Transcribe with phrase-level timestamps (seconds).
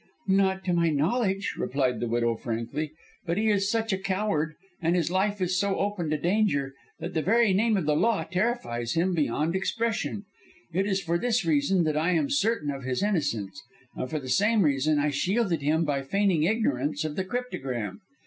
[0.27, 2.91] "Not to my knowledge," replied the widow, frankly,
[3.27, 7.13] "but he is such a coward, and his life is so open to danger, that
[7.13, 10.25] the very name of the law terrifies him beyond expression.
[10.73, 13.61] It is for this reason that I am certain of his innocence,
[13.95, 17.99] and for the same reason I shielded him by feigning ignorance of the cryptogram.